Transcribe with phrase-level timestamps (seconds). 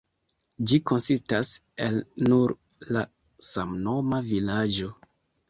[0.69, 1.51] Ĝi konsistas
[1.89, 1.99] el
[2.31, 2.55] nur
[2.97, 3.05] la
[3.51, 4.91] samnoma vilaĝo.